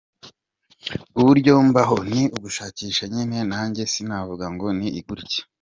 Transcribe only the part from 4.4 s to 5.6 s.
ngo ni gutya.